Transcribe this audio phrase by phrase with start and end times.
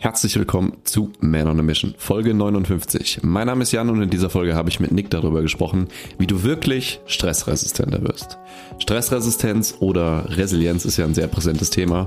[0.00, 3.18] Herzlich willkommen zu Man on a Mission, Folge 59.
[3.22, 6.28] Mein Name ist Jan und in dieser Folge habe ich mit Nick darüber gesprochen, wie
[6.28, 8.38] du wirklich stressresistenter wirst.
[8.78, 12.06] Stressresistenz oder Resilienz ist ja ein sehr präsentes Thema.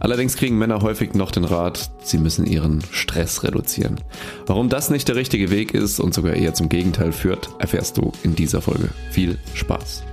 [0.00, 4.02] Allerdings kriegen Männer häufig noch den Rat, sie müssen ihren Stress reduzieren.
[4.44, 8.12] Warum das nicht der richtige Weg ist und sogar eher zum Gegenteil führt, erfährst du
[8.22, 8.90] in dieser Folge.
[9.10, 10.04] Viel Spaß.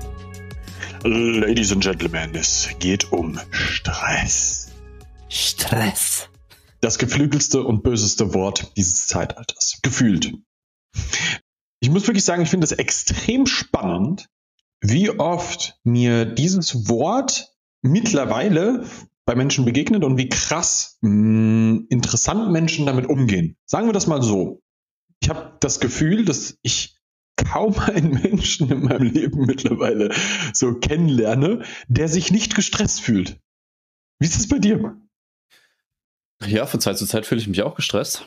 [1.04, 4.70] Ladies and Gentlemen, es geht um Stress.
[5.28, 6.31] Stress.
[6.82, 9.80] Das geflügelste und böseste Wort dieses Zeitalters.
[9.84, 10.34] Gefühlt.
[11.80, 14.28] Ich muss wirklich sagen, ich finde es extrem spannend,
[14.82, 18.86] wie oft mir dieses Wort mittlerweile
[19.26, 23.56] bei Menschen begegnet und wie krass mh, interessant Menschen damit umgehen.
[23.66, 24.62] Sagen wir das mal so.
[25.22, 26.98] Ich habe das Gefühl, dass ich
[27.36, 30.14] kaum einen Menschen in meinem Leben mittlerweile
[30.54, 33.40] so kennenlerne, der sich nicht gestresst fühlt.
[34.20, 35.00] Wie ist es bei dir?
[36.48, 38.26] Ja, von Zeit zu Zeit fühle ich mich auch gestresst.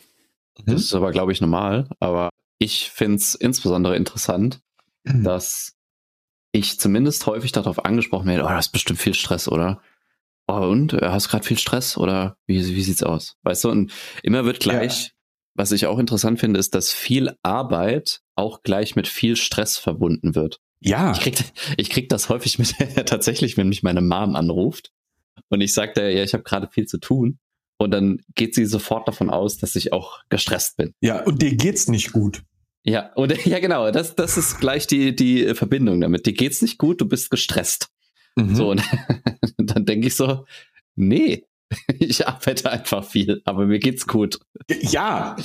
[0.56, 0.74] Das mhm.
[0.74, 1.88] ist aber, glaube ich, normal.
[2.00, 4.60] Aber ich finde es insbesondere interessant,
[5.04, 5.24] mhm.
[5.24, 5.74] dass
[6.52, 9.80] ich zumindest häufig darauf angesprochen werde, oh, das ist bestimmt viel Stress, oder?
[10.46, 10.92] Oh, und?
[10.92, 13.36] Äh, hast du gerade viel Stress oder wie, wie sieht's aus?
[13.42, 15.10] Weißt du, und immer wird gleich, ja.
[15.54, 20.34] was ich auch interessant finde, ist, dass viel Arbeit auch gleich mit viel Stress verbunden
[20.34, 20.60] wird.
[20.80, 21.12] Ja.
[21.12, 21.38] Ich krieg,
[21.76, 22.74] ich krieg das häufig mit,
[23.06, 24.92] tatsächlich, wenn mich meine Mom anruft
[25.48, 27.38] und ich sage ja, ich habe gerade viel zu tun.
[27.78, 30.94] Und dann geht sie sofort davon aus, dass ich auch gestresst bin.
[31.00, 32.42] Ja, und dir geht's nicht gut.
[32.84, 36.26] Ja, und ja, genau, das, das ist gleich die, die Verbindung damit.
[36.26, 37.88] Dir geht's nicht gut, du bist gestresst.
[38.36, 38.54] Mhm.
[38.54, 38.82] So, und
[39.58, 40.44] dann denke ich so,
[40.94, 41.46] nee,
[41.98, 44.38] ich arbeite einfach viel, aber mir geht's gut.
[44.68, 45.36] Ja.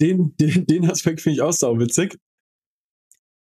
[0.00, 2.18] den, den, den Aspekt finde ich auch sauwitzig.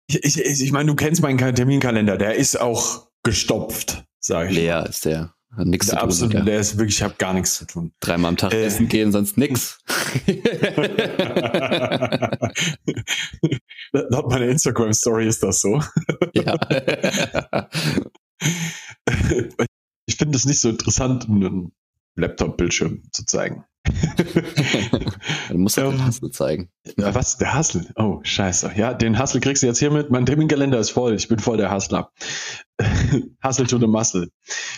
[0.09, 4.57] Ich, ich, ich meine, du kennst meinen Terminkalender, der ist auch gestopft, sage ich.
[4.57, 5.35] Leer ist der.
[5.57, 6.03] Hat nichts zu tun.
[6.03, 7.93] Absolut, der ist wirklich, ich habe gar nichts zu tun.
[8.01, 9.81] Dreimal am Tag äh, essen gehen, sonst nix.
[13.93, 15.83] Laut meiner Instagram-Story ist das so.
[16.33, 16.55] ja.
[20.07, 21.73] ich finde es nicht so interessant, einen
[22.17, 23.65] Laptop-Bildschirm zu zeigen.
[25.49, 26.71] du musst ja den ähm, Hustle zeigen.
[26.97, 27.37] Ja, was?
[27.37, 27.93] Der Hustle?
[27.97, 28.73] Oh, scheiße.
[28.77, 30.11] Ja, den Hustle kriegst du jetzt hiermit.
[30.11, 31.15] Mein Terminkalender ist voll.
[31.15, 32.11] Ich bin voll der Hustler.
[33.45, 34.29] Hustle to the muscle.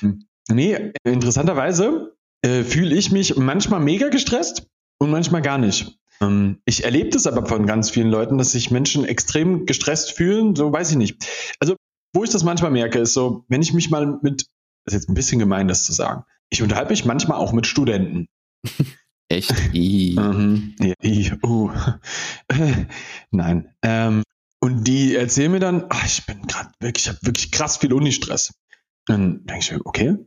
[0.01, 0.27] Hm.
[0.51, 4.67] Nee, interessanterweise äh, fühle ich mich manchmal mega gestresst
[4.99, 5.99] und manchmal gar nicht.
[6.21, 10.55] Ähm, ich erlebe das aber von ganz vielen Leuten, dass sich Menschen extrem gestresst fühlen,
[10.55, 11.27] so weiß ich nicht.
[11.61, 11.77] Also,
[12.15, 14.47] wo ich das manchmal merke, ist so, wenn ich mich mal mit,
[14.85, 17.67] das ist jetzt ein bisschen gemein, das zu sagen, ich unterhalte mich manchmal auch mit
[17.67, 18.29] Studenten.
[19.29, 19.53] Echt?
[19.73, 20.77] Mhm.
[20.81, 21.33] ja, I.
[21.43, 21.71] Uh.
[23.31, 23.75] Nein.
[23.83, 24.23] Ähm,
[24.61, 27.93] und die erzählen mir dann, ach, ich bin gerade wirklich, ich habe wirklich krass viel
[27.93, 28.55] Unistress.
[29.07, 30.19] Dann denke ich mir, okay,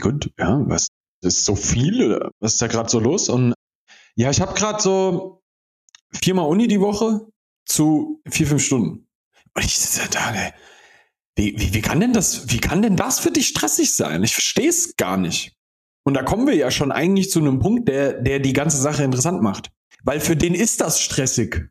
[0.00, 0.88] gut, ja, was
[1.22, 3.28] ist so viel was ist da gerade so los?
[3.28, 3.54] Und
[4.16, 5.42] ja, ich habe gerade so
[6.12, 7.26] viermal Uni die Woche
[7.66, 9.08] zu vier, fünf Stunden.
[9.54, 10.52] Und ich sitze da, ey,
[11.36, 14.24] wie, wie, wie kann denn das, wie kann denn das für dich stressig sein?
[14.24, 15.54] Ich verstehe es gar nicht.
[16.04, 19.04] Und da kommen wir ja schon eigentlich zu einem Punkt, der, der die ganze Sache
[19.04, 19.70] interessant macht.
[20.02, 21.68] Weil für den ist das stressig.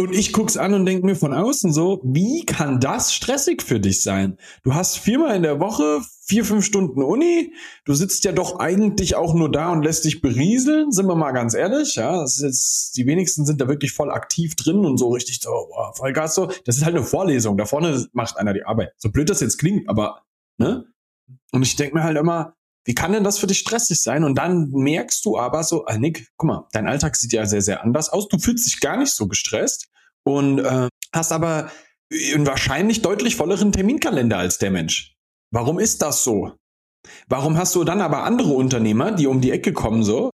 [0.00, 3.80] Und ich guck's an und denke mir von außen so, wie kann das stressig für
[3.80, 4.38] dich sein?
[4.62, 7.52] Du hast viermal in der Woche vier, fünf Stunden Uni.
[7.84, 11.32] Du sitzt ja doch eigentlich auch nur da und lässt dich berieseln, sind wir mal
[11.32, 11.96] ganz ehrlich.
[11.96, 15.38] Ja, das ist jetzt, die wenigsten sind da wirklich voll aktiv drin und so richtig
[15.42, 16.50] so, boah, Vollgas so.
[16.64, 17.58] Das ist halt eine Vorlesung.
[17.58, 18.94] Da vorne macht einer die Arbeit.
[18.96, 20.22] So blöd das jetzt klingt, aber,
[20.56, 20.86] ne?
[21.52, 24.24] Und ich denke mir halt immer, wie kann denn das für dich stressig sein?
[24.24, 27.60] Und dann merkst du aber so, ah, Nick, guck mal, dein Alltag sieht ja sehr,
[27.60, 28.28] sehr anders aus.
[28.28, 29.89] Du fühlst dich gar nicht so gestresst
[30.24, 31.70] und äh, hast aber
[32.12, 35.14] einen wahrscheinlich deutlich volleren Terminkalender als der Mensch.
[35.52, 36.52] Warum ist das so?
[37.28, 40.30] Warum hast du dann aber andere Unternehmer, die um die Ecke kommen so?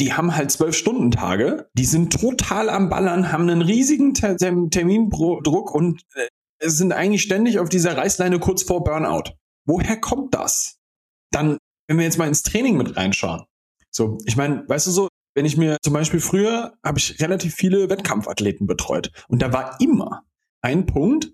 [0.00, 4.36] Die haben halt zwölf Stunden Tage, die sind total am Ballern, haben einen riesigen Ter
[4.36, 6.28] Termindruck und äh,
[6.68, 9.34] sind eigentlich ständig auf dieser Reißleine kurz vor Burnout.
[9.66, 10.78] Woher kommt das?
[11.30, 13.44] Dann, wenn wir jetzt mal ins Training mit reinschauen.
[13.90, 17.54] So, ich meine, weißt du so, wenn ich mir zum Beispiel früher habe ich relativ
[17.54, 20.24] viele Wettkampfathleten betreut und da war immer
[20.60, 21.32] ein Punkt,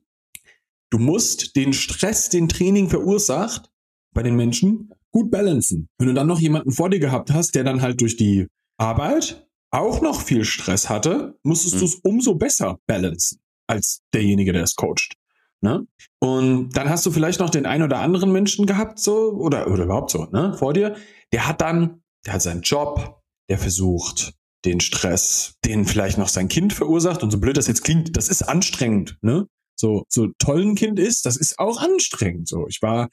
[0.90, 3.70] du musst den Stress, den Training verursacht,
[4.14, 5.88] bei den Menschen gut balancen.
[5.98, 8.46] Wenn du dann noch jemanden vor dir gehabt hast, der dann halt durch die
[8.78, 11.78] Arbeit auch noch viel Stress hatte, musstest mhm.
[11.80, 15.14] du es umso besser balancen als derjenige, der es coacht.
[15.60, 15.86] Ne?
[16.20, 19.84] Und dann hast du vielleicht noch den ein oder anderen Menschen gehabt, so, oder, oder
[19.84, 20.96] überhaupt so, ne, vor dir,
[21.32, 23.17] der hat dann, der hat seinen Job,
[23.48, 24.34] der versucht,
[24.64, 28.28] den Stress, den vielleicht noch sein Kind verursacht, und so blöd das jetzt klingt, das
[28.28, 29.46] ist anstrengend, ne?
[29.76, 32.48] So, so toll ein Kind ist, das ist auch anstrengend.
[32.48, 33.08] So, ich war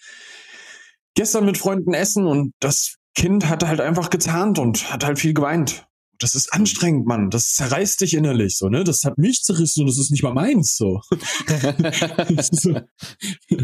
[1.13, 5.35] gestern mit Freunden essen und das Kind hat halt einfach gezahnt und hat halt viel
[5.35, 5.85] geweint.
[6.17, 7.29] Das ist anstrengend, Mann.
[7.29, 8.83] Das zerreißt dich innerlich, so, ne?
[8.83, 11.01] Das hat mich zerrissen und das ist nicht mal meins, so.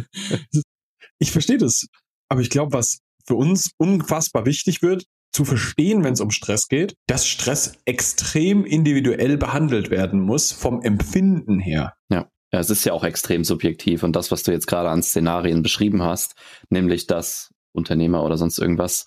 [1.20, 1.88] ich verstehe das.
[2.30, 6.68] Aber ich glaube, was für uns unfassbar wichtig wird, zu verstehen, wenn es um Stress
[6.68, 11.94] geht, dass Stress extrem individuell behandelt werden muss vom Empfinden her.
[12.10, 12.28] Ja.
[12.54, 15.64] Ja, es ist ja auch extrem subjektiv und das, was du jetzt gerade an Szenarien
[15.64, 16.36] beschrieben hast,
[16.70, 19.06] nämlich dass Unternehmer oder sonst irgendwas,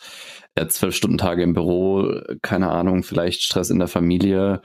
[0.55, 4.62] äh, zwölf Stunden Tage im Büro, keine Ahnung, vielleicht Stress in der Familie,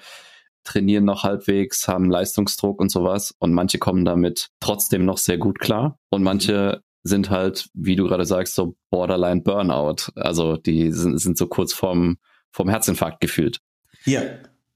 [0.63, 5.59] trainieren noch halbwegs, haben Leistungsdruck und sowas und manche kommen damit trotzdem noch sehr gut
[5.59, 10.11] klar und manche sind halt, wie du gerade sagst, so Borderline Burnout.
[10.15, 12.17] Also die sind, sind so kurz vorm,
[12.51, 13.59] vorm Herzinfarkt gefühlt.
[14.05, 14.21] Ja.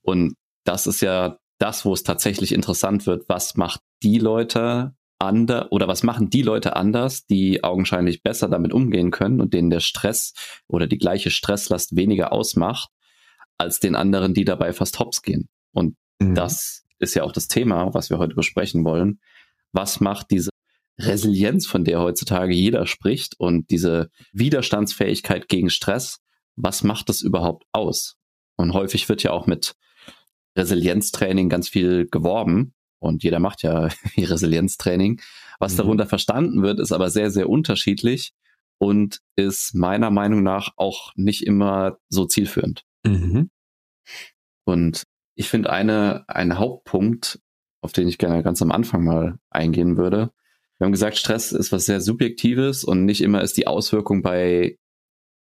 [0.01, 0.35] Und
[0.65, 3.29] das ist ja das, wo es tatsächlich interessant wird.
[3.29, 8.73] Was macht die Leute anders oder was machen die Leute anders, die augenscheinlich besser damit
[8.73, 10.33] umgehen können und denen der Stress
[10.67, 12.89] oder die gleiche Stresslast weniger ausmacht,
[13.57, 15.47] als den anderen, die dabei fast hops gehen.
[15.71, 16.35] Und mhm.
[16.35, 19.19] das ist ja auch das Thema, was wir heute besprechen wollen.
[19.71, 20.49] Was macht diese
[20.99, 26.19] Resilienz, von der heutzutage jeder spricht und diese Widerstandsfähigkeit gegen Stress,
[26.55, 28.15] was macht das überhaupt aus?
[28.55, 29.75] Und häufig wird ja auch mit
[30.55, 35.21] Resilienztraining ganz viel geworben und jeder macht ja Resilienztraining.
[35.59, 35.77] Was mhm.
[35.77, 38.33] darunter verstanden wird, ist aber sehr, sehr unterschiedlich
[38.77, 42.83] und ist meiner Meinung nach auch nicht immer so zielführend.
[43.03, 43.49] Mhm.
[44.65, 45.03] Und
[45.35, 47.39] ich finde eine, ein Hauptpunkt,
[47.81, 50.31] auf den ich gerne ganz am Anfang mal eingehen würde,
[50.77, 54.77] wir haben gesagt, Stress ist was sehr Subjektives und nicht immer ist die Auswirkung bei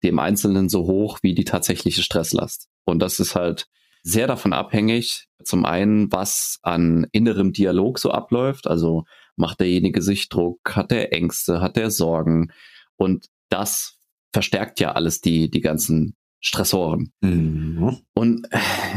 [0.03, 2.67] dem Einzelnen so hoch wie die tatsächliche Stresslast.
[2.85, 3.67] Und das ist halt
[4.01, 8.67] sehr davon abhängig, zum einen, was an innerem Dialog so abläuft.
[8.67, 9.03] Also
[9.35, 12.51] macht derjenige sich Druck, hat er Ängste, hat er Sorgen.
[12.95, 13.97] Und das
[14.33, 17.11] verstärkt ja alles die, die ganzen Stressoren.
[17.21, 17.97] Mhm.
[18.13, 18.47] Und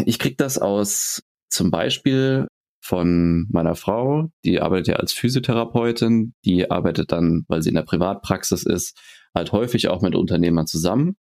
[0.07, 2.47] ich krieg das aus zum Beispiel
[2.83, 7.83] von meiner Frau, die arbeitet ja als Physiotherapeutin, die arbeitet dann, weil sie in der
[7.83, 8.99] Privatpraxis ist,
[9.35, 11.17] halt häufig auch mit Unternehmern zusammen.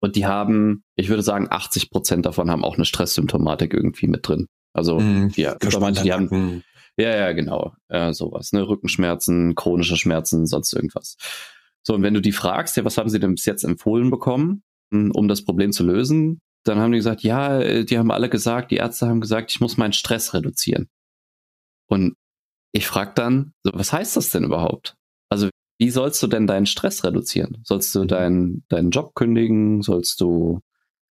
[0.00, 4.28] Und die haben, ich würde sagen, 80 Prozent davon haben auch eine Stresssymptomatik irgendwie mit
[4.28, 4.48] drin.
[4.74, 6.62] Also, mm, ja, manche, die haben,
[6.98, 11.16] ja, ja, genau, äh, sowas, ne, Rückenschmerzen, chronische Schmerzen, sonst irgendwas.
[11.82, 14.62] So, und wenn du die fragst, ja, was haben sie denn bis jetzt empfohlen bekommen,
[14.92, 18.28] hm, um das Problem zu lösen, dann haben die gesagt, ja, äh, die haben alle
[18.28, 20.88] gesagt, die Ärzte haben gesagt, ich muss meinen Stress reduzieren.
[21.88, 22.16] Und
[22.72, 24.96] ich frage dann, so, was heißt das denn überhaupt?
[25.28, 27.60] Also wie sollst du denn deinen Stress reduzieren?
[27.64, 28.08] Sollst du mhm.
[28.08, 29.82] deinen deinen Job kündigen?
[29.82, 30.60] Sollst du,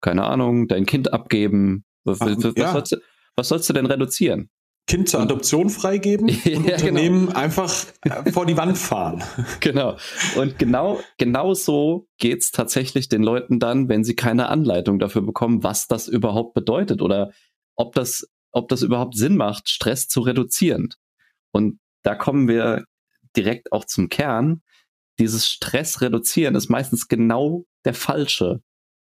[0.01, 1.85] keine Ahnung, dein Kind abgeben?
[2.05, 2.73] Was, Ach, was, ja.
[2.73, 2.97] sollst, du,
[3.37, 4.51] was sollst du denn reduzieren?
[4.87, 6.73] Kind zur Adoption freigeben und ja, genau.
[6.73, 7.38] Unternehmen genau.
[7.38, 9.23] einfach äh, vor die Wand fahren.
[9.61, 9.97] Genau.
[10.37, 15.65] Und genau, genau so geht's tatsächlich den Leuten dann, wenn sie keine Anleitung dafür bekommen,
[15.65, 17.33] was das überhaupt bedeutet oder
[17.75, 20.91] ob das, ob das überhaupt Sinn macht, Stress zu reduzieren.
[21.53, 22.85] Und da kommen wir
[23.37, 24.62] direkt auch zum Kern.
[25.19, 28.61] Dieses Stress reduzieren ist meistens genau der falsche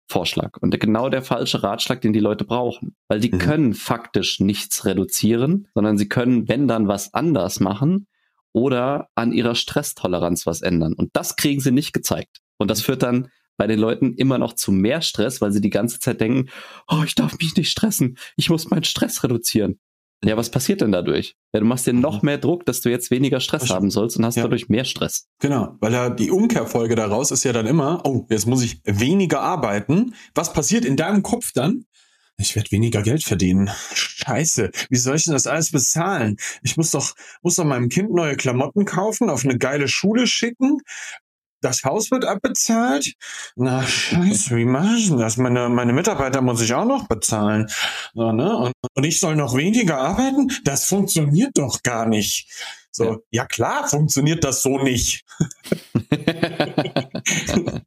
[0.07, 2.95] Vorschlag und genau der falsche Ratschlag, den die Leute brauchen.
[3.09, 3.39] Weil die mhm.
[3.39, 8.07] können faktisch nichts reduzieren, sondern sie können, wenn dann, was anders machen
[8.53, 10.93] oder an ihrer Stresstoleranz was ändern.
[10.93, 12.41] Und das kriegen sie nicht gezeigt.
[12.59, 15.71] Und das führt dann bei den Leuten immer noch zu mehr Stress, weil sie die
[15.71, 16.51] ganze Zeit denken,
[16.89, 19.79] oh, ich darf mich nicht stressen, ich muss meinen Stress reduzieren.
[20.25, 21.37] Ja, was passiert denn dadurch?
[21.53, 22.27] Ja, du machst dir noch mhm.
[22.27, 24.43] mehr Druck, dass du jetzt weniger Stress haben sollst und hast ja.
[24.43, 25.27] dadurch mehr Stress.
[25.41, 29.41] Genau, weil ja die Umkehrfolge daraus ist ja dann immer, oh, jetzt muss ich weniger
[29.41, 30.15] arbeiten.
[30.35, 31.85] Was passiert in deinem Kopf dann?
[32.37, 33.71] Ich werde weniger Geld verdienen.
[33.95, 36.37] Scheiße, wie soll ich denn das alles bezahlen?
[36.63, 40.79] Ich muss doch, muss doch meinem Kind neue Klamotten kaufen, auf eine geile Schule schicken,
[41.65, 43.15] das Haus wird abbezahlt.
[43.57, 45.37] Na scheiße, wie mache ich denn das?
[45.37, 47.69] Meine, meine Mitarbeiter muss ich auch noch bezahlen.
[48.15, 48.57] So, ne?
[48.57, 50.53] und, und ich soll noch weniger arbeiten?
[50.65, 52.49] Das funktioniert doch gar nicht.
[52.91, 55.25] So, ja, ja klar funktioniert das so nicht.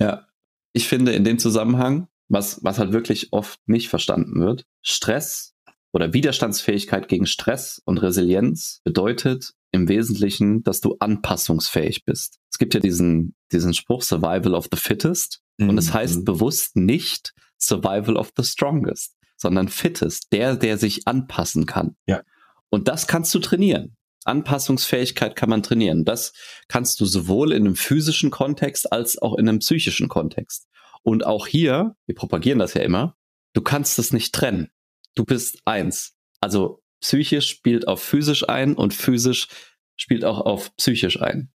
[0.00, 0.26] ja,
[0.72, 5.54] ich finde in dem Zusammenhang, was, was halt wirklich oft nicht verstanden wird, Stress
[5.92, 12.38] oder Widerstandsfähigkeit gegen Stress und Resilienz bedeutet im Wesentlichen, dass du anpassungsfähig bist.
[12.50, 15.70] Es gibt ja diesen, diesen Spruch Survival of the Fittest mhm.
[15.70, 21.66] und es heißt bewusst nicht Survival of the Strongest, sondern Fittest, der, der sich anpassen
[21.66, 21.96] kann.
[22.06, 22.22] Ja.
[22.70, 23.96] Und das kannst du trainieren.
[24.24, 26.04] Anpassungsfähigkeit kann man trainieren.
[26.04, 26.32] Das
[26.68, 30.68] kannst du sowohl in einem physischen Kontext als auch in einem psychischen Kontext.
[31.02, 33.16] Und auch hier, wir propagieren das ja immer,
[33.54, 34.70] du kannst es nicht trennen.
[35.14, 36.14] Du bist eins.
[36.40, 39.48] Also psychisch spielt auf physisch ein und physisch
[39.96, 41.50] spielt auch auf psychisch ein.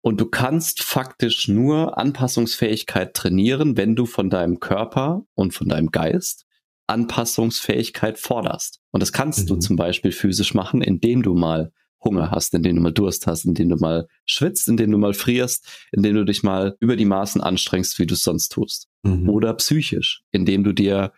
[0.00, 5.90] Und du kannst faktisch nur Anpassungsfähigkeit trainieren, wenn du von deinem Körper und von deinem
[5.90, 6.46] Geist
[6.86, 8.80] Anpassungsfähigkeit forderst.
[8.90, 9.46] Und das kannst mhm.
[9.46, 11.72] du zum Beispiel physisch machen, indem du mal
[12.02, 15.66] Hunger hast, indem du mal Durst hast, indem du mal schwitzt, indem du mal frierst,
[15.92, 18.88] indem du dich mal über die Maßen anstrengst, wie du es sonst tust.
[19.02, 19.28] Mhm.
[19.28, 21.12] Oder psychisch, indem du dir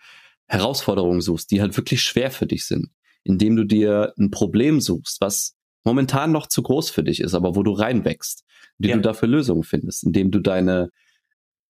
[0.47, 2.91] Herausforderungen suchst, die halt wirklich schwer für dich sind,
[3.25, 7.57] indem du dir ein Problem suchst, was momentan noch zu groß für dich ist, aber
[7.57, 8.45] wo du reinwächst,
[8.79, 8.97] wie ja.
[8.97, 10.91] du dafür Lösungen findest, indem du deine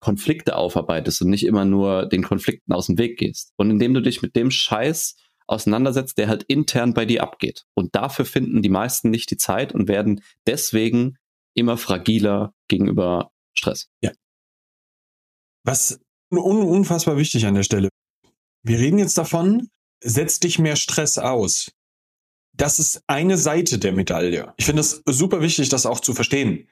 [0.01, 3.53] Konflikte aufarbeitest und nicht immer nur den Konflikten aus dem Weg gehst.
[3.57, 5.17] Und indem du dich mit dem Scheiß
[5.47, 7.65] auseinandersetzt, der halt intern bei dir abgeht.
[7.75, 11.19] Und dafür finden die meisten nicht die Zeit und werden deswegen
[11.55, 13.89] immer fragiler gegenüber Stress.
[14.01, 14.13] Ja.
[15.65, 17.89] Was un unfassbar wichtig an der Stelle.
[18.63, 19.69] Wir reden jetzt davon,
[20.03, 21.73] setz dich mehr Stress aus.
[22.53, 24.53] Das ist eine Seite der Medaille.
[24.57, 26.69] Ich finde es super wichtig, das auch zu verstehen.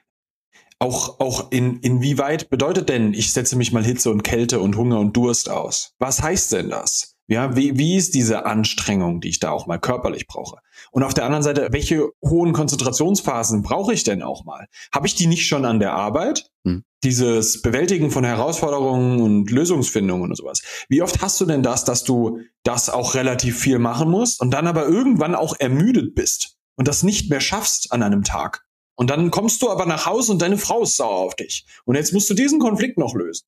[0.80, 5.00] Auch, auch in, inwieweit bedeutet denn, ich setze mich mal Hitze und Kälte und Hunger
[5.00, 5.94] und Durst aus?
[5.98, 7.17] Was heißt denn das?
[7.30, 10.56] Ja, wie, wie ist diese Anstrengung, die ich da auch mal körperlich brauche?
[10.92, 14.66] Und auf der anderen Seite, welche hohen Konzentrationsphasen brauche ich denn auch mal?
[14.94, 16.50] Habe ich die nicht schon an der Arbeit?
[16.64, 16.84] Hm.
[17.04, 20.62] Dieses Bewältigen von Herausforderungen und Lösungsfindungen und sowas.
[20.88, 24.50] Wie oft hast du denn das, dass du das auch relativ viel machen musst und
[24.50, 28.64] dann aber irgendwann auch ermüdet bist und das nicht mehr schaffst an einem Tag?
[28.94, 31.66] Und dann kommst du aber nach Hause und deine Frau ist sauer auf dich.
[31.84, 33.46] Und jetzt musst du diesen Konflikt noch lösen.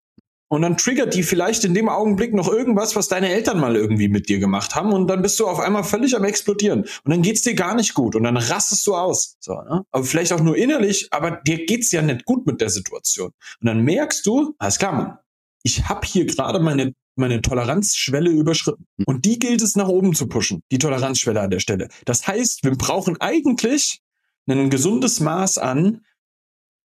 [0.51, 4.09] Und dann triggert die vielleicht in dem Augenblick noch irgendwas, was deine Eltern mal irgendwie
[4.09, 4.93] mit dir gemacht haben.
[4.93, 6.81] Und dann bist du auf einmal völlig am explodieren.
[6.81, 8.17] Und dann geht's dir gar nicht gut.
[8.17, 9.37] Und dann rastest du aus.
[9.39, 9.85] So, ne?
[9.93, 13.31] Aber vielleicht auch nur innerlich, aber dir geht's ja nicht gut mit der Situation.
[13.61, 15.19] Und dann merkst du, alles klar, Mann,
[15.63, 18.87] ich habe hier gerade meine meine Toleranzschwelle überschritten.
[19.05, 21.89] Und die gilt es nach oben zu pushen, die Toleranzschwelle an der Stelle.
[22.07, 24.01] Das heißt, wir brauchen eigentlich
[24.49, 26.01] ein gesundes Maß an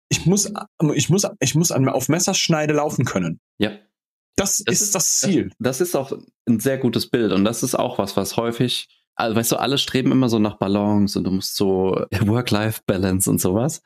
[0.09, 0.51] ich muss,
[0.93, 3.39] ich muss, ich muss auf Messerschneide laufen können.
[3.57, 3.71] Ja.
[4.35, 5.51] Das, das ist, ist das Ziel.
[5.59, 6.11] Das, das ist auch
[6.47, 9.77] ein sehr gutes Bild und das ist auch was, was häufig, also weißt du, alle
[9.77, 13.81] streben immer so nach Balance und du musst so Work-Life-Balance und sowas.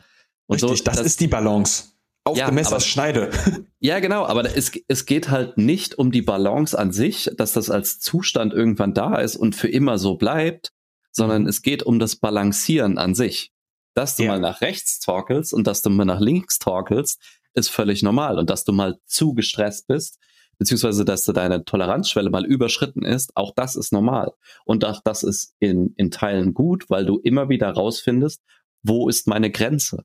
[0.47, 1.85] Und Richtig, so, das, das, ist die Balance.
[2.23, 3.31] Auf ja, der Messerschneide.
[3.79, 7.69] Ja, genau, aber es, es geht halt nicht um die Balance an sich, dass das
[7.69, 10.71] als Zustand irgendwann da ist und für immer so bleibt,
[11.11, 13.51] sondern es geht um das Balancieren an sich.
[13.97, 14.33] Dass du ja.
[14.33, 17.19] mal nach rechts torkelst und dass du mal nach links torkelst,
[17.55, 18.37] ist völlig normal.
[18.37, 20.19] Und dass du mal zu gestresst bist,
[20.59, 24.33] beziehungsweise dass du deine Toleranzschwelle mal überschritten ist, auch das ist normal.
[24.65, 28.43] Und auch das ist in, in Teilen gut, weil du immer wieder rausfindest,
[28.83, 30.03] wo ist meine Grenze.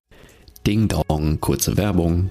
[0.67, 2.31] Ding Dong, kurze Werbung.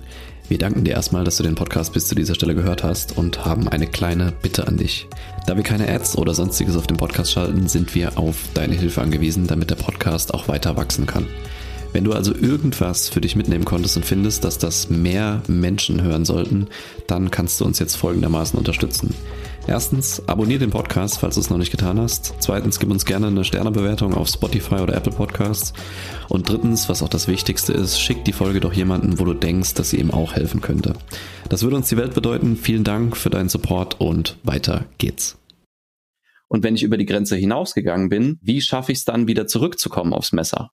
[0.51, 3.45] Wir danken dir erstmal, dass du den Podcast bis zu dieser Stelle gehört hast und
[3.45, 5.07] haben eine kleine Bitte an dich.
[5.47, 9.01] Da wir keine Ads oder sonstiges auf dem Podcast schalten, sind wir auf deine Hilfe
[9.01, 11.25] angewiesen, damit der Podcast auch weiter wachsen kann.
[11.93, 16.25] Wenn du also irgendwas für dich mitnehmen konntest und findest, dass das mehr Menschen hören
[16.25, 16.67] sollten,
[17.07, 19.15] dann kannst du uns jetzt folgendermaßen unterstützen.
[19.67, 22.35] Erstens, abonniere den Podcast, falls du es noch nicht getan hast.
[22.39, 25.73] Zweitens, gib uns gerne eine Sternebewertung auf Spotify oder Apple Podcasts.
[26.29, 29.75] Und drittens, was auch das Wichtigste ist, schick die Folge doch jemanden, wo du denkst,
[29.75, 30.93] dass sie ihm auch helfen könnte.
[31.49, 32.57] Das würde uns die Welt bedeuten.
[32.57, 35.37] Vielen Dank für deinen Support und weiter geht's.
[36.47, 40.13] Und wenn ich über die Grenze hinausgegangen bin, wie schaffe ich es dann wieder zurückzukommen
[40.13, 40.71] aufs Messer?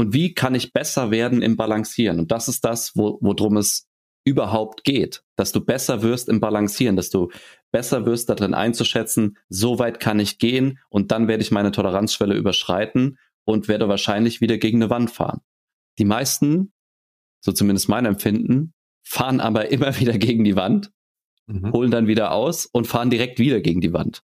[0.00, 2.20] und wie kann ich besser werden im Balancieren?
[2.20, 3.86] Und das ist das, wo, worum es
[4.24, 7.30] überhaupt geht, dass du besser wirst im Balancieren, dass du
[7.70, 12.34] besser wirst darin einzuschätzen, so weit kann ich gehen und dann werde ich meine Toleranzschwelle
[12.34, 15.40] überschreiten und werde wahrscheinlich wieder gegen eine Wand fahren.
[15.98, 16.72] Die meisten,
[17.40, 20.92] so zumindest mein Empfinden, fahren aber immer wieder gegen die Wand,
[21.46, 21.72] mhm.
[21.72, 24.22] holen dann wieder aus und fahren direkt wieder gegen die Wand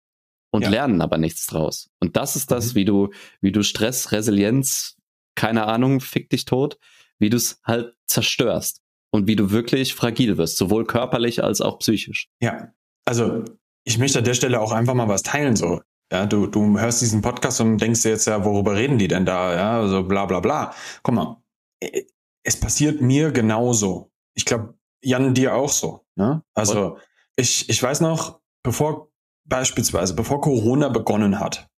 [0.51, 0.71] und ja.
[0.71, 1.91] lernen aber nichts draus.
[2.01, 2.77] Und das ist das, mhm.
[2.77, 3.11] wie du,
[3.41, 4.97] wie du Stress, Resilienz,
[5.35, 6.79] keine Ahnung, fick dich tot,
[7.19, 11.79] wie du es halt zerstörst und wie du wirklich fragil wirst, sowohl körperlich als auch
[11.79, 12.29] psychisch.
[12.41, 12.73] Ja,
[13.07, 13.45] also
[13.85, 15.81] ich möchte an der Stelle auch einfach mal was teilen, so.
[16.13, 19.27] Ja, du, du hörst diesen Podcast und denkst dir jetzt ja, worüber reden die denn
[19.27, 19.55] da?
[19.55, 20.75] Ja, so also bla bla bla.
[21.03, 21.43] Guck mal,
[21.81, 22.03] äh,
[22.45, 24.13] es passiert mir genauso.
[24.35, 26.07] Ich glaube, Jan, dir auch so.
[26.17, 26.43] Ne?
[26.55, 26.99] Also
[27.37, 29.11] ich, ich weiß noch, bevor
[29.45, 31.69] beispielsweise, bevor Corona begonnen hat,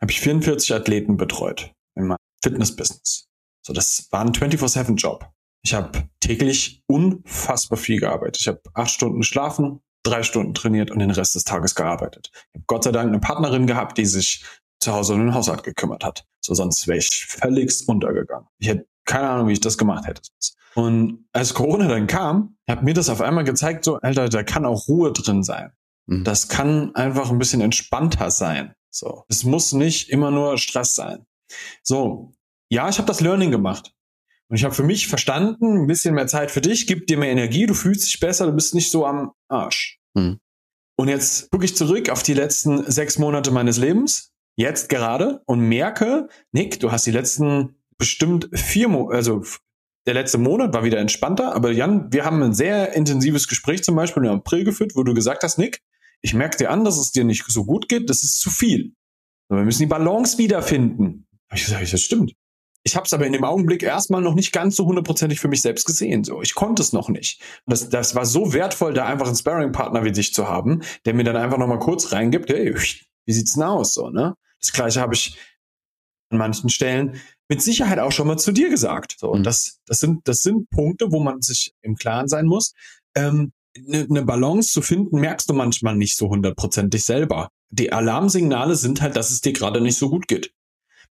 [0.00, 3.28] habe ich 44 Athleten betreut in meinem Fitness-Business.
[3.64, 5.30] So, das war ein 24-7-Job.
[5.64, 8.40] Ich habe täglich unfassbar viel gearbeitet.
[8.40, 12.30] Ich habe acht Stunden geschlafen, drei Stunden trainiert und den Rest des Tages gearbeitet.
[12.32, 14.44] Ich habe Gott sei Dank eine Partnerin gehabt, die sich
[14.80, 16.24] zu Hause um den Haushalt gekümmert hat.
[16.40, 18.48] So, sonst wäre ich völligst untergegangen.
[18.58, 20.22] Ich hätte keine Ahnung, wie ich das gemacht hätte.
[20.74, 24.64] Und als Corona dann kam, hat mir das auf einmal gezeigt, so, Alter, da kann
[24.64, 25.72] auch Ruhe drin sein.
[26.06, 26.24] Mhm.
[26.24, 28.74] Das kann einfach ein bisschen entspannter sein.
[28.90, 31.26] So, es muss nicht immer nur Stress sein.
[31.82, 32.32] So,
[32.70, 33.94] ja, ich habe das Learning gemacht.
[34.52, 37.30] Und ich habe für mich verstanden, ein bisschen mehr Zeit für dich, gibt dir mehr
[37.30, 39.98] Energie, du fühlst dich besser, du bist nicht so am Arsch.
[40.12, 40.40] Mhm.
[40.98, 45.60] Und jetzt gucke ich zurück auf die letzten sechs Monate meines Lebens, jetzt gerade, und
[45.60, 49.42] merke, Nick, du hast die letzten bestimmt vier, Mo also
[50.04, 53.96] der letzte Monat war wieder entspannter, aber Jan, wir haben ein sehr intensives Gespräch zum
[53.96, 55.80] Beispiel im April geführt, wo du gesagt hast, Nick,
[56.20, 58.92] ich merke dir an, dass es dir nicht so gut geht, das ist zu viel.
[59.48, 61.26] Und wir müssen die Balance wiederfinden.
[61.48, 62.34] Hab ich gesagt, das stimmt.
[62.84, 65.62] Ich habe es aber in dem Augenblick erstmal noch nicht ganz so hundertprozentig für mich
[65.62, 66.24] selbst gesehen.
[66.24, 67.40] So, ich konnte es noch nicht.
[67.66, 71.24] Das, das war so wertvoll, da einfach einen Sparring-Partner wie dich zu haben, der mir
[71.24, 72.74] dann einfach noch mal kurz reingibt, hey,
[73.24, 73.94] wie sieht's denn aus?
[73.94, 74.34] So, ne?
[74.60, 75.38] Das gleiche habe ich
[76.30, 79.16] an manchen Stellen mit Sicherheit auch schon mal zu dir gesagt.
[79.18, 79.44] So, und mhm.
[79.44, 82.72] das, das sind, das sind Punkte, wo man sich im Klaren sein muss.
[83.14, 87.48] Ähm, eine ne Balance zu finden, merkst du manchmal nicht so hundertprozentig selber.
[87.70, 90.52] Die Alarmsignale sind halt, dass es dir gerade nicht so gut geht.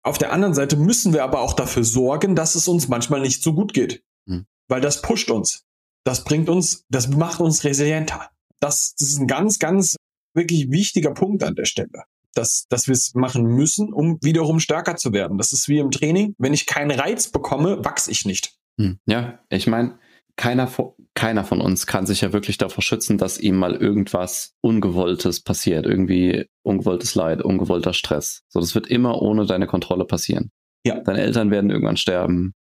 [0.03, 3.43] Auf der anderen Seite müssen wir aber auch dafür sorgen, dass es uns manchmal nicht
[3.43, 4.03] so gut geht.
[4.27, 4.47] Hm.
[4.69, 5.65] Weil das pusht uns.
[6.05, 8.31] Das bringt uns, das macht uns resilienter.
[8.59, 9.97] Das, das ist ein ganz, ganz
[10.35, 12.05] wirklich wichtiger Punkt an der Stelle.
[12.35, 15.39] Dass, dass wir es machen müssen, um wiederum stärker zu werden.
[15.39, 16.35] Das ist wie im Training.
[16.39, 18.57] Wenn ich keinen Reiz bekomme, wachse ich nicht.
[18.79, 18.99] Hm.
[19.07, 19.99] Ja, ich meine,
[20.37, 20.71] keiner,
[21.15, 25.87] keiner von uns kann sich ja wirklich davor schützen, dass ihm mal irgendwas Ungewolltes passiert.
[25.87, 28.43] Irgendwie ungewolltes Leid, ungewollter Stress.
[28.49, 30.51] So, das wird immer ohne deine Kontrolle passieren.
[30.85, 31.01] Ja.
[31.01, 32.55] Deine Eltern werden irgendwann sterben.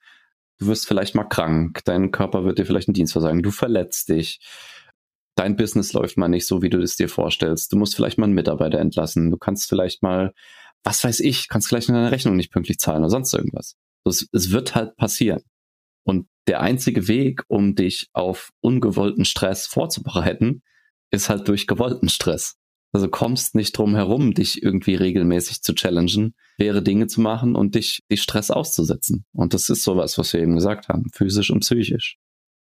[0.60, 1.80] Du wirst vielleicht mal krank.
[1.86, 3.42] Dein Körper wird dir vielleicht einen Dienst versagen.
[3.42, 4.40] Du verletzt dich.
[5.36, 7.72] Dein Business läuft mal nicht so, wie du es dir vorstellst.
[7.72, 9.32] Du musst vielleicht mal einen Mitarbeiter entlassen.
[9.32, 10.34] Du kannst vielleicht mal,
[10.84, 13.76] was weiß ich, kannst vielleicht deine Rechnung nicht pünktlich zahlen oder sonst irgendwas.
[14.06, 15.42] Es, es wird halt passieren.
[16.04, 20.64] Und der einzige Weg, um dich auf ungewollten Stress vorzubereiten,
[21.12, 22.58] ist halt durch gewollten Stress.
[22.94, 27.76] Also kommst nicht drum herum, dich irgendwie regelmäßig zu challengen, wäre Dinge zu machen und
[27.76, 29.26] dich, dich Stress auszusetzen.
[29.32, 32.18] Und das ist sowas, was wir eben gesagt haben, physisch und psychisch.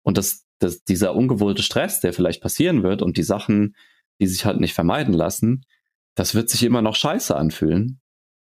[0.04, 3.74] Und das, das, dieser ungewollte Stress, der vielleicht passieren wird und die Sachen,
[4.20, 5.64] die sich halt nicht vermeiden lassen,
[6.14, 8.00] das wird sich immer noch scheiße anfühlen.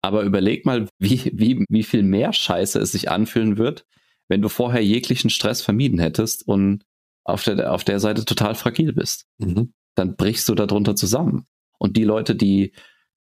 [0.03, 3.87] Aber überleg mal, wie, wie, wie viel mehr Scheiße es sich anfühlen wird,
[4.29, 6.85] wenn du vorher jeglichen Stress vermieden hättest und
[7.25, 9.27] auf der, auf der Seite total fragil bist.
[9.39, 9.73] Mhm.
[9.95, 11.47] Dann brichst du darunter zusammen.
[11.79, 12.73] Und die Leute, die,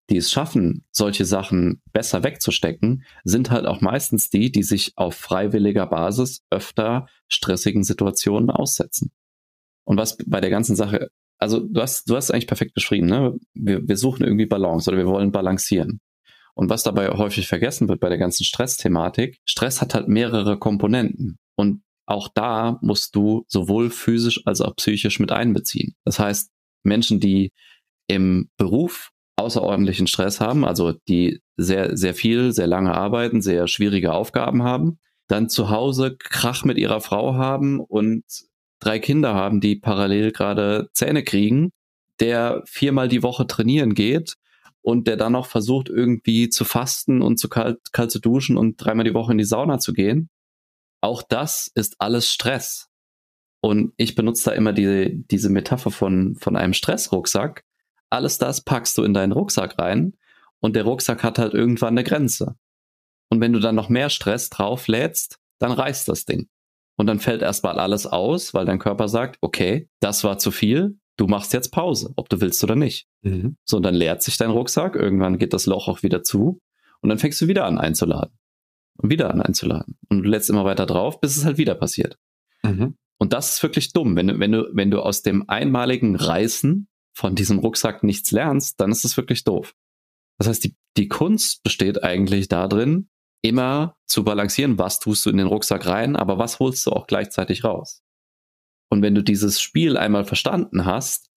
[0.10, 5.16] die es schaffen, solche Sachen besser wegzustecken, sind halt auch meistens die, die sich auf
[5.16, 9.12] freiwilliger Basis öfter stressigen Situationen aussetzen.
[9.86, 13.36] Und was bei der ganzen Sache, also du hast, du hast eigentlich perfekt beschrieben, ne?
[13.54, 16.00] Wir, wir suchen irgendwie Balance oder wir wollen balancieren.
[16.54, 21.38] Und was dabei häufig vergessen wird bei der ganzen Stressthematik, Stress hat halt mehrere Komponenten.
[21.56, 25.96] Und auch da musst du sowohl physisch als auch psychisch mit einbeziehen.
[26.04, 26.52] Das heißt,
[26.84, 27.52] Menschen, die
[28.08, 34.14] im Beruf außerordentlichen Stress haben, also die sehr, sehr viel, sehr lange arbeiten, sehr schwierige
[34.14, 38.24] Aufgaben haben, dann zu Hause Krach mit ihrer Frau haben und
[38.80, 41.72] drei Kinder haben, die parallel gerade Zähne kriegen,
[42.20, 44.36] der viermal die Woche trainieren geht
[44.82, 48.78] und der dann noch versucht, irgendwie zu fasten und zu kalt, kalt zu duschen und
[48.78, 50.30] dreimal die Woche in die Sauna zu gehen.
[51.02, 52.90] Auch das ist alles Stress.
[53.62, 57.64] Und ich benutze da immer die, diese Metapher von, von einem Stressrucksack.
[58.10, 60.14] Alles das packst du in deinen Rucksack rein
[60.60, 62.56] und der Rucksack hat halt irgendwann eine Grenze.
[63.30, 66.50] Und wenn du dann noch mehr Stress drauflädst, dann reißt das Ding.
[66.98, 71.00] Und dann fällt erstmal alles aus, weil dein Körper sagt, okay, das war zu viel,
[71.22, 73.08] du machst jetzt Pause, ob du willst oder nicht.
[73.22, 73.56] Mhm.
[73.64, 76.60] So, und dann leert sich dein Rucksack, irgendwann geht das Loch auch wieder zu
[77.02, 78.36] und dann fängst du wieder an einzuladen.
[78.98, 79.98] Und wieder an einzuladen.
[80.10, 82.18] Und du lädst immer weiter drauf, bis es halt wieder passiert.
[82.64, 82.96] Mhm.
[83.20, 84.16] Und das ist wirklich dumm.
[84.16, 88.82] Wenn du, wenn du, wenn du aus dem einmaligen Reißen von diesem Rucksack nichts lernst,
[88.82, 89.76] dann ist das wirklich doof.
[90.40, 93.10] Das heißt, die, die Kunst besteht eigentlich darin,
[93.44, 97.06] immer zu balancieren, was tust du in den Rucksack rein, aber was holst du auch
[97.06, 98.02] gleichzeitig raus.
[98.92, 101.30] Und wenn du dieses Spiel einmal verstanden hast,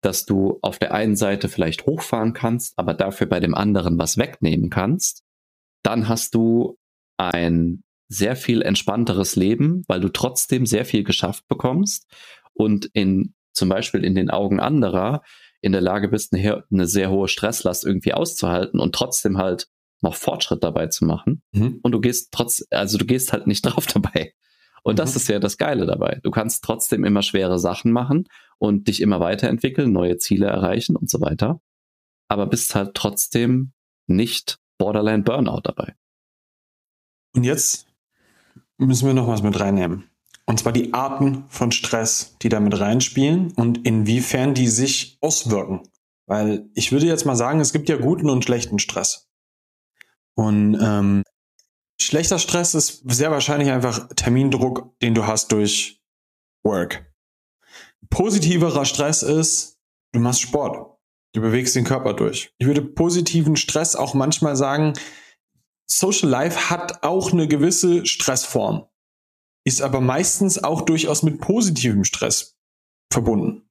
[0.00, 4.16] dass du auf der einen Seite vielleicht hochfahren kannst, aber dafür bei dem anderen was
[4.16, 5.24] wegnehmen kannst,
[5.82, 6.78] dann hast du
[7.18, 12.06] ein sehr viel entspannteres Leben, weil du trotzdem sehr viel geschafft bekommst
[12.54, 15.22] und in zum Beispiel in den Augen anderer
[15.60, 19.66] in der Lage bist, eine, eine sehr hohe Stresslast irgendwie auszuhalten und trotzdem halt
[20.00, 21.42] noch Fortschritt dabei zu machen.
[21.52, 21.80] Mhm.
[21.82, 24.32] Und du gehst trotz, also du gehst halt nicht drauf dabei.
[24.82, 25.16] Und das mhm.
[25.16, 26.20] ist ja das Geile dabei.
[26.22, 31.10] Du kannst trotzdem immer schwere Sachen machen und dich immer weiterentwickeln, neue Ziele erreichen und
[31.10, 31.60] so weiter.
[32.28, 33.72] Aber bist halt trotzdem
[34.06, 35.94] nicht Borderline Burnout dabei.
[37.34, 37.86] Und jetzt
[38.78, 40.04] müssen wir noch was mit reinnehmen.
[40.46, 45.82] Und zwar die Arten von Stress, die da mit reinspielen und inwiefern die sich auswirken.
[46.26, 49.28] Weil ich würde jetzt mal sagen, es gibt ja guten und schlechten Stress.
[50.34, 51.22] Und ähm,
[52.00, 56.00] Schlechter Stress ist sehr wahrscheinlich einfach Termindruck, den du hast durch
[56.64, 57.06] Work.
[58.08, 59.78] Positiverer Stress ist,
[60.12, 60.98] du machst Sport.
[61.32, 62.52] Du bewegst den Körper durch.
[62.58, 64.94] Ich würde positiven Stress auch manchmal sagen,
[65.86, 68.86] Social Life hat auch eine gewisse Stressform,
[69.64, 72.56] ist aber meistens auch durchaus mit positivem Stress
[73.12, 73.68] verbunden.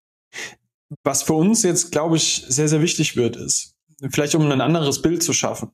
[1.04, 3.76] Was für uns jetzt, glaube ich, sehr, sehr wichtig wird, ist,
[4.12, 5.72] vielleicht um ein anderes Bild zu schaffen.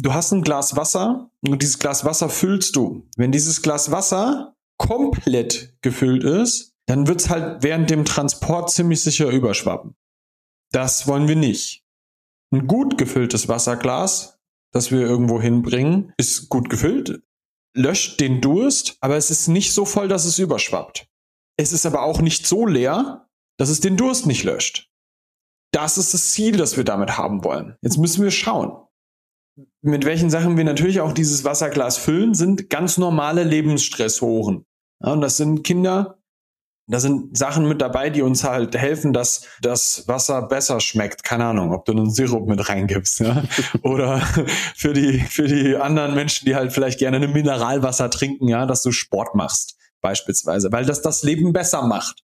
[0.00, 3.08] Du hast ein Glas Wasser und dieses Glas Wasser füllst du.
[3.16, 9.02] Wenn dieses Glas Wasser komplett gefüllt ist, dann wird es halt während dem Transport ziemlich
[9.02, 9.96] sicher überschwappen.
[10.70, 11.84] Das wollen wir nicht.
[12.52, 14.38] Ein gut gefülltes Wasserglas,
[14.72, 17.20] das wir irgendwo hinbringen, ist gut gefüllt,
[17.76, 21.08] löscht den Durst, aber es ist nicht so voll, dass es überschwappt.
[21.58, 24.88] Es ist aber auch nicht so leer, dass es den Durst nicht löscht.
[25.72, 27.76] Das ist das Ziel, das wir damit haben wollen.
[27.82, 28.87] Jetzt müssen wir schauen.
[29.82, 34.64] Mit welchen Sachen wir natürlich auch dieses Wasserglas füllen, sind ganz normale Lebensstressoren.
[35.02, 36.18] Ja, und das sind Kinder,
[36.90, 41.22] da sind Sachen mit dabei, die uns halt helfen, dass das Wasser besser schmeckt.
[41.22, 43.42] Keine Ahnung, ob du einen Sirup mit reingibst, ja?
[43.82, 44.20] Oder
[44.74, 48.82] für die, für die anderen Menschen, die halt vielleicht gerne ein Mineralwasser trinken, ja, dass
[48.82, 52.24] du Sport machst, beispielsweise, weil das das Leben besser macht.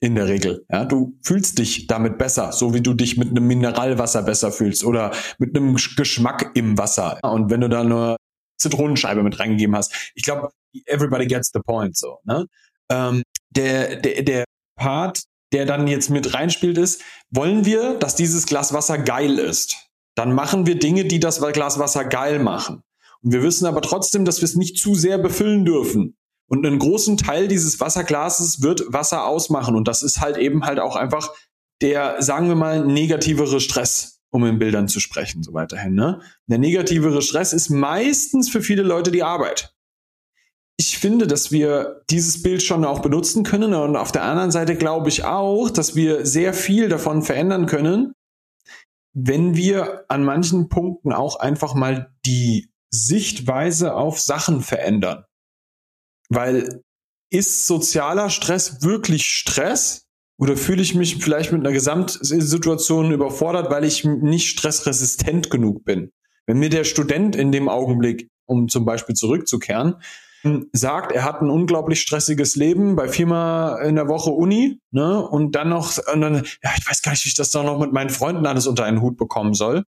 [0.00, 0.66] In der Regel.
[0.70, 4.84] Ja, du fühlst dich damit besser, so wie du dich mit einem Mineralwasser besser fühlst
[4.84, 7.18] oder mit einem Geschmack im Wasser.
[7.22, 8.16] Und wenn du da nur
[8.58, 10.50] Zitronenscheibe mit reingegeben hast, ich glaube,
[10.84, 12.46] everybody gets the point, so, ne?
[12.90, 14.44] Ähm, der, der, der
[14.76, 19.76] Part, der dann jetzt mit reinspielt, ist, wollen wir, dass dieses Glas Wasser geil ist?
[20.14, 22.82] Dann machen wir Dinge, die das Glas Wasser geil machen.
[23.22, 26.15] Und wir wissen aber trotzdem, dass wir es nicht zu sehr befüllen dürfen.
[26.48, 29.74] Und einen großen Teil dieses Wasserglases wird Wasser ausmachen.
[29.74, 31.32] Und das ist halt eben halt auch einfach
[31.82, 35.94] der, sagen wir mal, negativere Stress, um in Bildern zu sprechen, so weiterhin.
[35.94, 36.20] Ne?
[36.46, 39.76] Der negativere Stress ist meistens für viele Leute die Arbeit
[40.78, 43.74] ich finde, dass wir dieses Bild schon auch benutzen können.
[43.74, 48.12] Und auf der anderen Seite glaube ich auch, dass wir sehr viel davon verändern können,
[49.14, 55.24] wenn wir an manchen Punkten auch einfach mal die Sichtweise auf Sachen verändern.
[56.28, 56.82] Weil
[57.30, 60.06] ist sozialer Stress wirklich Stress?
[60.38, 66.12] Oder fühle ich mich vielleicht mit einer Gesamtsituation überfordert, weil ich nicht stressresistent genug bin?
[66.46, 69.96] Wenn mir der Student in dem Augenblick, um zum Beispiel zurückzukehren,
[70.72, 75.52] sagt, er hat ein unglaublich stressiges Leben, bei viermal in der Woche Uni, ne, und
[75.56, 77.92] dann noch, und dann, ja, ich weiß gar nicht, wie ich das dann noch mit
[77.92, 79.84] meinen Freunden alles unter einen Hut bekommen soll.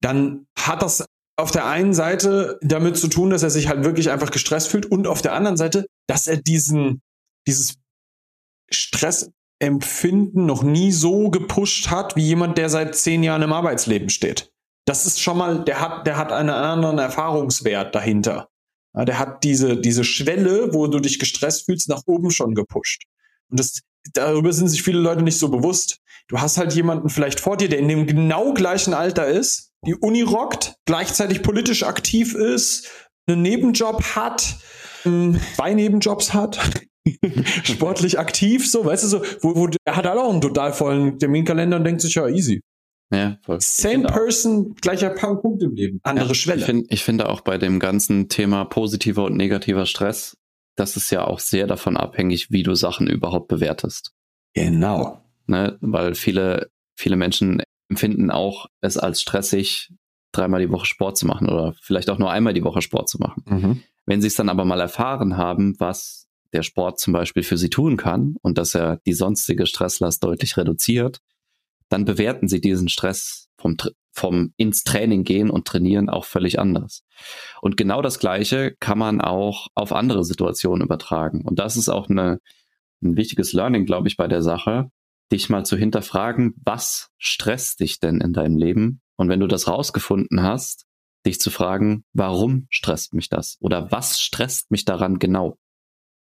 [0.00, 1.04] Dann hat das
[1.38, 4.86] auf der einen Seite damit zu tun, dass er sich halt wirklich einfach gestresst fühlt
[4.86, 7.00] und auf der anderen Seite, dass er diesen,
[7.46, 7.76] dieses
[8.70, 14.50] Stressempfinden noch nie so gepusht hat, wie jemand, der seit zehn Jahren im Arbeitsleben steht.
[14.84, 18.48] Das ist schon mal, der hat, der hat einen anderen Erfahrungswert dahinter.
[18.96, 23.04] Ja, der hat diese, diese Schwelle, wo du dich gestresst fühlst, nach oben schon gepusht.
[23.48, 23.80] Und das,
[24.12, 26.00] darüber sind sich viele Leute nicht so bewusst.
[26.26, 29.94] Du hast halt jemanden vielleicht vor dir, der in dem genau gleichen Alter ist, die
[29.94, 32.88] Uni rockt, gleichzeitig politisch aktiv ist,
[33.26, 34.56] einen Nebenjob hat,
[35.04, 36.58] ähm, zwei Nebenjobs hat,
[37.62, 41.18] sportlich aktiv, so, weißt du, so, wo, wo er hat halt auch einen total vollen
[41.18, 42.60] Terminkalender und denkt sich, ja, easy.
[43.10, 43.58] Ja, voll.
[43.60, 46.00] Same person, gleicher Punkt im Leben.
[46.02, 46.60] Andere ja, Schwelle.
[46.60, 50.36] Ich, find, ich finde auch bei dem ganzen Thema positiver und negativer Stress,
[50.76, 54.12] das ist ja auch sehr davon abhängig, wie du Sachen überhaupt bewertest.
[54.54, 55.22] Genau.
[55.46, 55.78] Ne?
[55.80, 59.90] Weil viele, viele Menschen empfinden auch es als stressig,
[60.32, 63.18] dreimal die Woche Sport zu machen oder vielleicht auch nur einmal die Woche Sport zu
[63.18, 63.42] machen.
[63.46, 63.82] Mhm.
[64.06, 67.70] Wenn sie es dann aber mal erfahren haben, was der Sport zum Beispiel für sie
[67.70, 71.20] tun kann und dass er die sonstige Stresslast deutlich reduziert,
[71.88, 73.76] dann bewerten sie diesen Stress vom,
[74.12, 77.02] vom ins Training gehen und trainieren auch völlig anders.
[77.60, 81.42] Und genau das Gleiche kann man auch auf andere Situationen übertragen.
[81.42, 82.40] Und das ist auch eine,
[83.02, 84.90] ein wichtiges Learning, glaube ich, bei der Sache,
[85.32, 89.00] dich mal zu hinterfragen, was stresst dich denn in deinem Leben?
[89.16, 90.86] Und wenn du das rausgefunden hast,
[91.26, 93.56] dich zu fragen, warum stresst mich das?
[93.60, 95.58] Oder was stresst mich daran genau?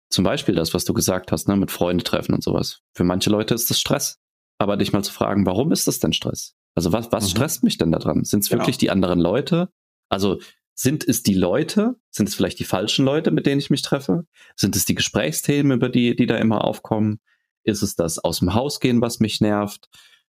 [0.09, 2.81] Zum Beispiel das, was du gesagt hast, ne, mit Freunde treffen und sowas.
[2.93, 4.19] Für manche Leute ist das Stress
[4.57, 6.55] aber dich mal zu fragen, warum ist das denn Stress?
[6.75, 7.29] Also was, was mhm.
[7.29, 8.23] stresst mich denn daran?
[8.23, 8.79] Sind es wirklich genau.
[8.79, 9.69] die anderen Leute?
[10.09, 10.39] Also
[10.73, 11.95] sind es die Leute?
[12.11, 14.25] Sind es vielleicht die falschen Leute, mit denen ich mich treffe?
[14.55, 17.19] Sind es die Gesprächsthemen, über die, die da immer aufkommen?
[17.67, 19.89] Ist es das aus dem Haus gehen, was mich nervt?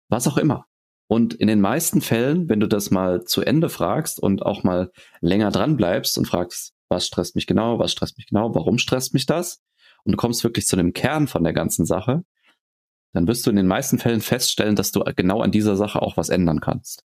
[0.09, 0.67] Was auch immer.
[1.09, 4.91] Und in den meisten Fällen, wenn du das mal zu Ende fragst und auch mal
[5.21, 9.15] länger dran bleibst und fragst, was stresst mich genau, was stresst mich genau, warum stresst
[9.15, 9.63] mich das?
[10.05, 12.25] Und du kommst wirklich zu dem Kern von der ganzen Sache,
[13.13, 16.17] dann wirst du in den meisten Fällen feststellen, dass du genau an dieser Sache auch
[16.17, 17.05] was ändern kannst.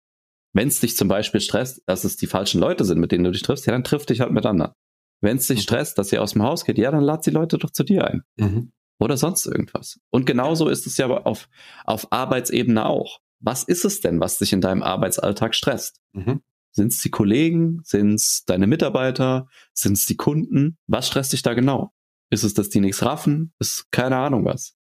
[0.53, 3.31] Wenn es dich zum Beispiel stresst, dass es die falschen Leute sind, mit denen du
[3.31, 4.73] dich triffst, ja, dann triff dich halt mit anderen.
[5.21, 7.59] Wenn es dich stresst, dass ihr aus dem Haus geht, ja, dann lad die Leute
[7.59, 8.23] doch zu dir ein.
[8.37, 8.73] Mhm.
[8.99, 9.99] Oder sonst irgendwas.
[10.11, 11.49] Und genauso ist es ja aber auf,
[11.85, 13.19] auf Arbeitsebene auch.
[13.41, 16.01] Was ist es denn, was dich in deinem Arbeitsalltag stresst?
[16.13, 16.41] Mhm.
[16.71, 17.81] Sind es die Kollegen?
[17.85, 19.49] Sind es deine Mitarbeiter?
[19.73, 20.77] Sind es die Kunden?
[20.87, 21.93] Was stresst dich da genau?
[22.31, 23.53] Ist es, dass die nichts raffen?
[23.59, 24.75] Ist keine Ahnung was.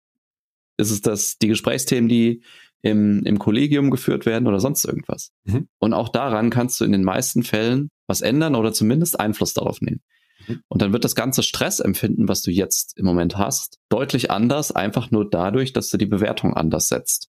[0.78, 2.42] Ist es, dass die Gesprächsthemen, die
[2.82, 5.32] im, im Kollegium geführt werden oder sonst irgendwas?
[5.44, 5.68] Mhm.
[5.78, 9.80] Und auch daran kannst du in den meisten Fällen was ändern oder zumindest Einfluss darauf
[9.80, 10.02] nehmen.
[10.46, 10.62] Mhm.
[10.68, 15.10] Und dann wird das ganze Stressempfinden, was du jetzt im Moment hast, deutlich anders, einfach
[15.10, 17.28] nur dadurch, dass du die Bewertung anders setzt.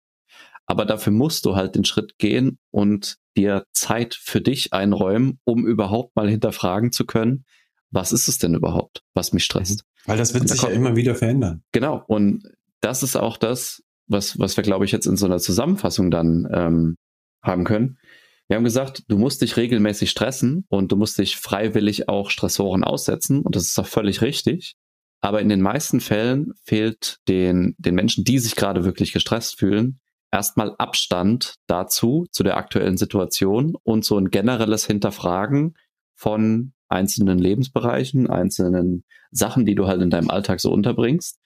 [0.66, 5.66] Aber dafür musst du halt den Schritt gehen und dir Zeit für dich einräumen, um
[5.66, 7.44] überhaupt mal hinterfragen zu können,
[7.90, 9.84] was ist es denn überhaupt, was mich stresst?
[10.04, 11.62] Weil das wird da sich ja immer wieder verändern.
[11.72, 12.02] Genau.
[12.06, 12.42] Und
[12.80, 16.46] das ist auch das, was, was wir, glaube ich, jetzt in so einer Zusammenfassung dann
[16.52, 16.96] ähm,
[17.42, 17.98] haben können.
[18.48, 22.82] Wir haben gesagt, du musst dich regelmäßig stressen und du musst dich freiwillig auch Stressoren
[22.82, 23.42] aussetzen.
[23.42, 24.74] Und das ist auch völlig richtig.
[25.20, 30.00] Aber in den meisten Fällen fehlt den, den Menschen, die sich gerade wirklich gestresst fühlen,
[30.30, 35.74] erstmal Abstand dazu, zu der aktuellen Situation und so ein generelles Hinterfragen
[36.14, 41.38] von einzelnen Lebensbereichen, einzelnen Sachen, die du halt in deinem Alltag so unterbringst,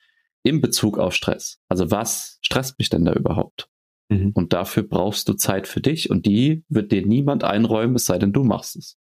[0.44, 1.58] in Bezug auf Stress.
[1.68, 3.68] Also was stresst mich denn da überhaupt?
[4.12, 4.32] Mhm.
[4.34, 8.18] Und dafür brauchst du Zeit für dich und die wird dir niemand einräumen, es sei
[8.18, 8.96] denn, du machst es.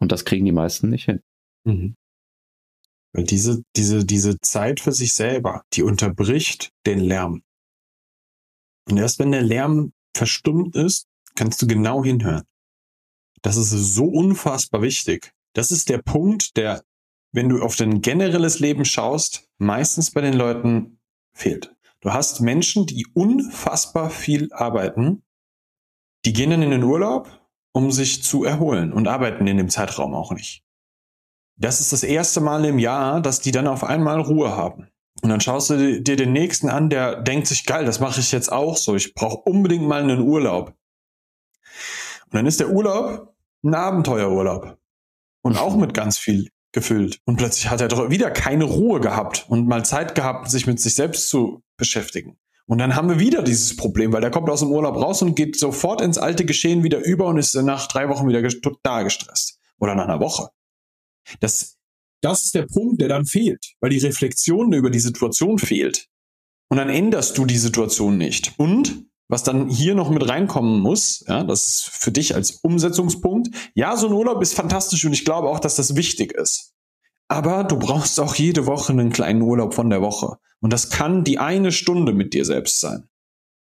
[0.00, 1.20] Und das kriegen die meisten nicht hin.
[1.64, 1.96] Mhm.
[3.12, 7.42] Weil diese, diese, diese Zeit für sich selber, die unterbricht den Lärm.
[8.88, 12.44] Und erst wenn der Lärm verstummt ist, kannst du genau hinhören.
[13.42, 15.32] Das ist so unfassbar wichtig.
[15.54, 16.84] Das ist der Punkt, der,
[17.32, 21.00] wenn du auf dein generelles Leben schaust, meistens bei den Leuten
[21.32, 21.74] fehlt.
[22.00, 25.24] Du hast Menschen, die unfassbar viel arbeiten,
[26.24, 27.28] die gehen dann in den Urlaub,
[27.72, 30.64] um sich zu erholen und arbeiten in dem Zeitraum auch nicht.
[31.56, 34.88] Das ist das erste Mal im Jahr, dass die dann auf einmal Ruhe haben.
[35.22, 38.30] Und dann schaust du dir den nächsten an, der denkt sich, geil, das mache ich
[38.30, 38.94] jetzt auch so.
[38.94, 40.74] Ich brauche unbedingt mal einen Urlaub.
[42.26, 43.34] Und dann ist der Urlaub
[43.64, 44.78] ein Abenteuerurlaub.
[45.42, 47.20] Und auch mit ganz viel gefüllt.
[47.24, 50.78] Und plötzlich hat er doch wieder keine Ruhe gehabt und mal Zeit gehabt, sich mit
[50.80, 52.38] sich selbst zu beschäftigen.
[52.66, 55.34] Und dann haben wir wieder dieses Problem, weil der kommt aus dem Urlaub raus und
[55.34, 59.58] geht sofort ins alte Geschehen wieder über und ist nach drei Wochen wieder total gestresst.
[59.78, 60.50] Oder nach einer Woche.
[61.40, 61.78] Das,
[62.20, 66.08] das ist der Punkt, der dann fehlt, weil die Reflexion über die Situation fehlt.
[66.68, 68.52] Und dann änderst du die Situation nicht.
[68.58, 73.48] Und was dann hier noch mit reinkommen muss, ja, das ist für dich als Umsetzungspunkt.
[73.74, 76.74] Ja, so ein Urlaub ist fantastisch und ich glaube auch, dass das wichtig ist.
[77.28, 80.38] Aber du brauchst auch jede Woche einen kleinen Urlaub von der Woche.
[80.60, 83.08] Und das kann die eine Stunde mit dir selbst sein.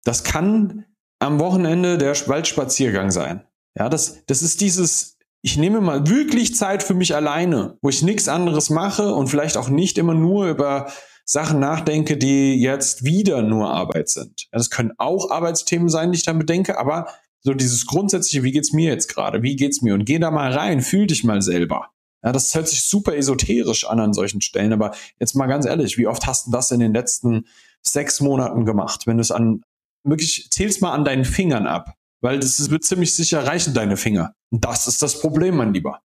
[0.04, 0.84] Das kann
[1.18, 3.44] am Wochenende der Waldspaziergang sein.
[3.76, 8.02] Ja, das, das ist dieses, ich nehme mal wirklich Zeit für mich alleine, wo ich
[8.02, 10.90] nichts anderes mache und vielleicht auch nicht immer nur über
[11.24, 14.42] Sachen nachdenke, die jetzt wieder nur Arbeit sind.
[14.52, 17.08] Ja, Das können auch Arbeitsthemen sein, die ich dann bedenke, aber
[17.40, 19.42] so dieses grundsätzliche, wie geht's mir jetzt gerade?
[19.42, 19.94] Wie geht's mir?
[19.94, 21.90] Und geh da mal rein, fühl dich mal selber.
[22.24, 25.98] Ja, das hört sich super esoterisch an an solchen Stellen, aber jetzt mal ganz ehrlich,
[25.98, 27.46] wie oft hast du das in den letzten
[27.82, 29.06] sechs Monaten gemacht?
[29.06, 29.62] Wenn du es an,
[30.04, 34.34] wirklich, zähl's mal an deinen Fingern ab, weil das wird ziemlich sicher reichen, deine Finger.
[34.50, 36.00] Das ist das Problem, mein Lieber.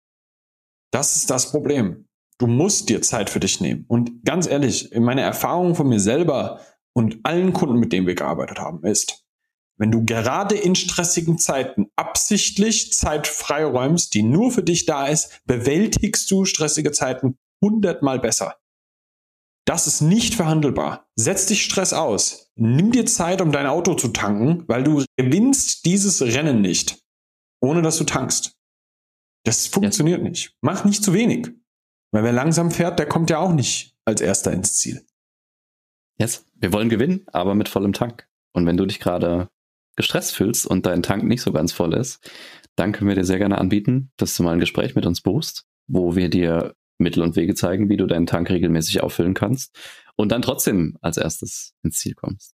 [0.92, 2.08] Das ist das Problem.
[2.38, 3.86] Du musst dir Zeit für dich nehmen.
[3.88, 6.60] Und ganz ehrlich, meine Erfahrung von mir selber
[6.94, 9.24] und allen Kunden, mit denen wir gearbeitet haben, ist,
[9.78, 15.42] wenn du gerade in stressigen Zeiten absichtlich Zeit freiräumst, die nur für dich da ist,
[15.46, 18.58] bewältigst du stressige Zeiten hundertmal besser.
[19.66, 21.08] Das ist nicht verhandelbar.
[21.16, 22.52] Setz dich Stress aus.
[22.56, 27.04] Nimm dir Zeit, um dein Auto zu tanken, weil du gewinnst dieses Rennen nicht,
[27.62, 28.58] ohne dass du tankst.
[29.46, 30.56] Das funktioniert nicht.
[30.62, 31.50] Mach nicht zu wenig.
[32.12, 35.06] Weil wer langsam fährt, der kommt ja auch nicht als erster ins Ziel.
[36.20, 36.46] Yes.
[36.56, 38.28] Wir wollen gewinnen, aber mit vollem Tank.
[38.54, 39.50] Und wenn du dich gerade
[40.02, 42.20] gestresst fühlst und dein Tank nicht so ganz voll ist,
[42.76, 45.66] dann können wir dir sehr gerne anbieten, dass du mal ein Gespräch mit uns buchst,
[45.88, 49.76] wo wir dir Mittel und Wege zeigen, wie du deinen Tank regelmäßig auffüllen kannst
[50.16, 52.56] und dann trotzdem als erstes ins Ziel kommst.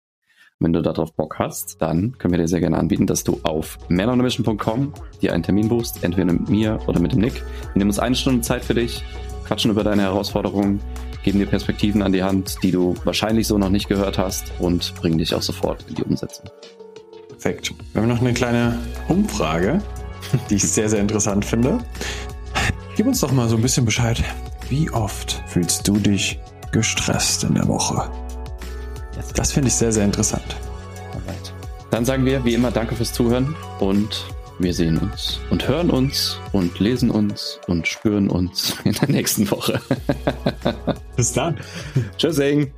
[0.61, 3.76] Wenn du darauf Bock hast, dann können wir dir sehr gerne anbieten, dass du auf
[3.88, 7.35] manonemission.com dir einen Termin buchst, entweder mit mir oder mit dem Nick.
[7.35, 7.42] Wir
[7.74, 9.02] nehmen uns eine Stunde Zeit für dich,
[9.46, 10.80] quatschen über deine Herausforderungen,
[11.24, 14.94] geben dir Perspektiven an die Hand, die du wahrscheinlich so noch nicht gehört hast und
[14.94, 16.48] bringen dich auch sofort in die Umsetzung.
[17.44, 17.74] Perfekt.
[17.92, 19.83] Wir haben noch eine kleine Umfrage,
[20.48, 21.76] die ich sehr, sehr interessant finde.
[22.96, 24.24] Gib uns doch mal so ein bisschen Bescheid.
[24.70, 26.40] Wie oft fühlst du dich
[26.72, 28.11] gestresst in der Woche?
[29.35, 30.57] Das finde ich sehr, sehr interessant.
[31.12, 31.52] Alright.
[31.90, 34.24] Dann sagen wir wie immer Danke fürs Zuhören und
[34.59, 39.50] wir sehen uns und hören uns und lesen uns und spüren uns in der nächsten
[39.50, 39.83] Woche.
[41.14, 41.59] Bis dann.
[42.16, 42.72] Tschüssing.